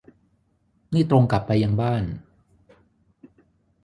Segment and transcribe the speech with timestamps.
[0.93, 2.03] นี่ตรงกลับไปยังบ้าน